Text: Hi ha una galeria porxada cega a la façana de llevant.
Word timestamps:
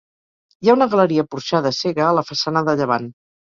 Hi 0.65 0.71
ha 0.71 0.75
una 0.77 0.87
galeria 0.93 1.27
porxada 1.35 1.73
cega 1.81 2.07
a 2.09 2.17
la 2.23 2.27
façana 2.33 2.67
de 2.73 2.79
llevant. 2.83 3.09